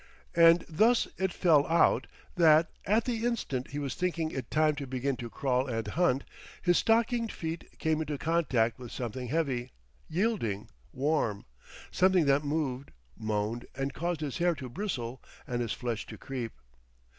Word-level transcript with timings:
And 0.35 0.65
thus 0.67 1.07
it 1.19 1.31
fell 1.31 1.67
out 1.67 2.07
that, 2.35 2.71
at 2.85 3.05
the 3.05 3.23
instant 3.23 3.67
he 3.69 3.77
was 3.77 3.93
thinking 3.93 4.31
it 4.31 4.49
time 4.49 4.73
to 4.77 4.87
begin 4.87 5.15
to 5.17 5.29
crawl 5.29 5.67
and 5.67 5.87
hunt, 5.89 6.23
his 6.63 6.79
stockinged 6.79 7.31
feet 7.31 7.77
came 7.77 8.01
into 8.01 8.17
contact 8.17 8.79
with 8.79 8.91
something 8.91 9.27
heavy, 9.27 9.73
yielding, 10.07 10.69
warm 10.91 11.45
something 11.91 12.25
that 12.25 12.43
moved, 12.43 12.89
moaned, 13.15 13.67
and 13.75 13.93
caused 13.93 14.21
his 14.21 14.39
hair 14.39 14.55
to 14.55 14.69
bristle 14.69 15.21
and 15.45 15.61
his 15.61 15.73
flesh 15.73 16.07
to 16.07 16.17
creep. 16.17 16.53